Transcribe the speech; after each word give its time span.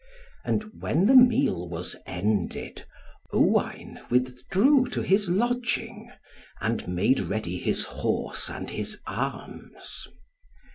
And 0.43 0.81
when 0.81 1.05
the 1.05 1.13
meal 1.15 1.69
was 1.69 1.95
ended, 2.07 2.85
Owain 3.31 3.99
withdrew 4.09 4.87
to 4.87 5.03
his 5.03 5.29
lodging, 5.29 6.09
and 6.59 6.87
made 6.87 7.19
ready 7.19 7.59
his 7.59 7.85
horse 7.85 8.49
and 8.49 8.71
his 8.71 8.99
arms. 9.05 10.07